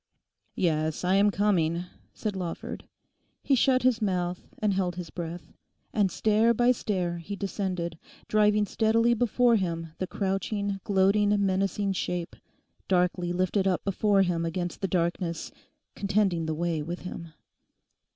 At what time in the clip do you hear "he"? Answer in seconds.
3.43-3.53, 7.19-7.35